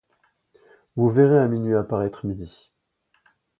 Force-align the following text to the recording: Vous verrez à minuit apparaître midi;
Vous 0.95 1.09
verrez 1.11 1.37
à 1.37 1.47
minuit 1.47 1.75
apparaître 1.75 2.25
midi; 2.25 2.71